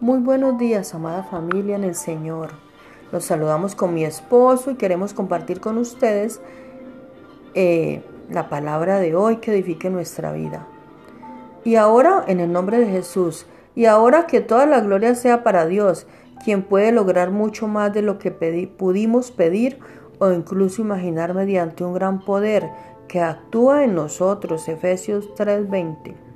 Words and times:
Muy 0.00 0.20
buenos 0.20 0.56
días, 0.56 0.94
amada 0.94 1.24
familia 1.24 1.76
en 1.76 1.84
el 1.84 1.94
Señor. 1.94 2.52
Los 3.12 3.26
saludamos 3.26 3.74
con 3.74 3.92
mi 3.92 4.02
esposo 4.02 4.70
y 4.70 4.76
queremos 4.76 5.12
compartir 5.12 5.60
con 5.60 5.76
ustedes 5.76 6.40
eh, 7.52 8.02
la 8.30 8.48
palabra 8.48 8.98
de 8.98 9.14
hoy 9.14 9.36
que 9.36 9.52
edifique 9.52 9.90
nuestra 9.90 10.32
vida. 10.32 10.66
Y 11.64 11.74
ahora, 11.74 12.24
en 12.26 12.40
el 12.40 12.50
nombre 12.50 12.78
de 12.78 12.86
Jesús, 12.86 13.44
y 13.74 13.84
ahora 13.84 14.26
que 14.26 14.40
toda 14.40 14.64
la 14.64 14.80
gloria 14.80 15.14
sea 15.14 15.44
para 15.44 15.66
Dios, 15.66 16.06
quien 16.42 16.62
puede 16.62 16.92
lograr 16.92 17.30
mucho 17.30 17.68
más 17.68 17.92
de 17.92 18.00
lo 18.00 18.18
que 18.18 18.30
pudimos 18.30 19.30
pedir 19.30 19.80
o 20.18 20.32
incluso 20.32 20.80
imaginar 20.80 21.34
mediante 21.34 21.84
un 21.84 21.92
gran 21.92 22.24
poder 22.24 22.70
que 23.06 23.20
actúa 23.20 23.84
en 23.84 23.96
nosotros. 23.96 24.66
Efesios 24.66 25.34
3:20. 25.34 26.29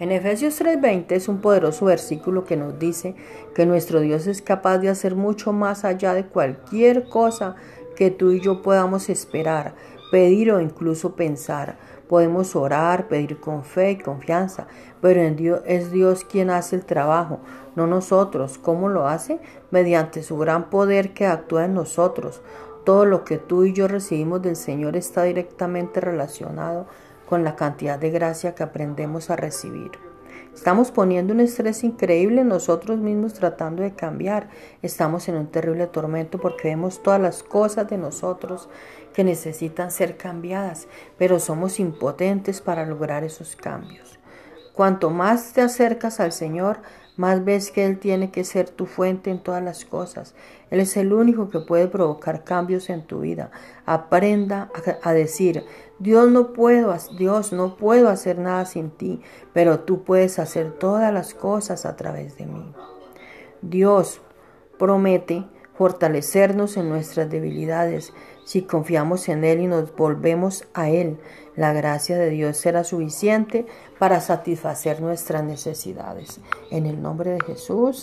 En 0.00 0.12
Efesios 0.12 0.58
3:20 0.58 1.14
es 1.14 1.28
un 1.28 1.42
poderoso 1.42 1.84
versículo 1.84 2.46
que 2.46 2.56
nos 2.56 2.78
dice 2.78 3.14
que 3.54 3.66
nuestro 3.66 4.00
Dios 4.00 4.26
es 4.26 4.40
capaz 4.40 4.78
de 4.78 4.88
hacer 4.88 5.14
mucho 5.14 5.52
más 5.52 5.84
allá 5.84 6.14
de 6.14 6.24
cualquier 6.24 7.06
cosa 7.06 7.54
que 7.96 8.10
tú 8.10 8.30
y 8.30 8.40
yo 8.40 8.62
podamos 8.62 9.10
esperar, 9.10 9.74
pedir 10.10 10.52
o 10.52 10.60
incluso 10.62 11.16
pensar. 11.16 11.76
Podemos 12.08 12.56
orar, 12.56 13.08
pedir 13.08 13.40
con 13.40 13.62
fe 13.62 13.90
y 13.90 13.98
confianza, 13.98 14.68
pero 15.02 15.20
en 15.20 15.36
Dios 15.36 15.60
es 15.66 15.92
Dios 15.92 16.24
quien 16.24 16.48
hace 16.48 16.76
el 16.76 16.86
trabajo, 16.86 17.40
no 17.76 17.86
nosotros. 17.86 18.56
¿Cómo 18.56 18.88
lo 18.88 19.06
hace? 19.06 19.38
Mediante 19.70 20.22
su 20.22 20.38
gran 20.38 20.70
poder 20.70 21.12
que 21.12 21.26
actúa 21.26 21.66
en 21.66 21.74
nosotros. 21.74 22.40
Todo 22.84 23.04
lo 23.04 23.22
que 23.24 23.36
tú 23.36 23.64
y 23.64 23.74
yo 23.74 23.86
recibimos 23.86 24.40
del 24.40 24.56
Señor 24.56 24.96
está 24.96 25.24
directamente 25.24 26.00
relacionado 26.00 26.86
con 27.30 27.44
la 27.44 27.54
cantidad 27.54 27.96
de 27.96 28.10
gracia 28.10 28.56
que 28.56 28.64
aprendemos 28.64 29.30
a 29.30 29.36
recibir. 29.36 29.92
Estamos 30.52 30.90
poniendo 30.90 31.32
un 31.32 31.38
estrés 31.38 31.84
increíble 31.84 32.42
nosotros 32.42 32.98
mismos 32.98 33.34
tratando 33.34 33.84
de 33.84 33.94
cambiar. 33.94 34.48
Estamos 34.82 35.28
en 35.28 35.36
un 35.36 35.46
terrible 35.46 35.86
tormento 35.86 36.40
porque 36.40 36.70
vemos 36.70 37.04
todas 37.04 37.20
las 37.20 37.44
cosas 37.44 37.88
de 37.88 37.98
nosotros 37.98 38.68
que 39.14 39.22
necesitan 39.22 39.92
ser 39.92 40.16
cambiadas, 40.16 40.88
pero 41.18 41.38
somos 41.38 41.78
impotentes 41.78 42.60
para 42.60 42.84
lograr 42.84 43.22
esos 43.22 43.54
cambios. 43.54 44.18
Cuanto 44.74 45.10
más 45.10 45.52
te 45.52 45.60
acercas 45.60 46.18
al 46.18 46.32
Señor, 46.32 46.80
más 47.20 47.44
ves 47.44 47.70
que 47.70 47.84
Él 47.84 47.98
tiene 47.98 48.30
que 48.30 48.44
ser 48.44 48.70
tu 48.70 48.86
fuente 48.86 49.30
en 49.30 49.42
todas 49.42 49.62
las 49.62 49.84
cosas. 49.84 50.34
Él 50.70 50.80
es 50.80 50.96
el 50.96 51.12
único 51.12 51.50
que 51.50 51.60
puede 51.60 51.86
provocar 51.86 52.44
cambios 52.44 52.88
en 52.88 53.06
tu 53.06 53.20
vida. 53.20 53.50
Aprenda 53.84 54.70
a, 55.02 55.12
decir, 55.12 55.62
Dios 55.98 56.30
no 56.30 56.54
puedo, 56.54 56.96
Dios 57.18 57.52
no 57.52 57.76
puedo 57.76 58.08
hacer 58.08 58.38
nada 58.38 58.64
sin 58.64 58.90
ti, 58.90 59.20
pero 59.52 59.80
tú 59.80 60.02
puedes 60.02 60.38
hacer 60.38 60.72
todas 60.72 61.12
las 61.12 61.34
cosas 61.34 61.84
a 61.84 61.94
través 61.94 62.38
de 62.38 62.46
mí. 62.46 62.72
Dios 63.60 64.22
promete 64.78 65.44
fortalecernos 65.80 66.76
en 66.76 66.90
nuestras 66.90 67.30
debilidades 67.30 68.12
si 68.44 68.60
confiamos 68.60 69.30
en 69.30 69.44
Él 69.44 69.60
y 69.60 69.66
nos 69.66 69.96
volvemos 69.96 70.66
a 70.74 70.90
Él. 70.90 71.16
La 71.56 71.72
gracia 71.72 72.18
de 72.18 72.28
Dios 72.28 72.58
será 72.58 72.84
suficiente 72.84 73.64
para 73.98 74.20
satisfacer 74.20 75.00
nuestras 75.00 75.42
necesidades. 75.42 76.38
En 76.70 76.84
el 76.84 77.00
nombre 77.00 77.30
de 77.30 77.40
Jesús. 77.40 77.98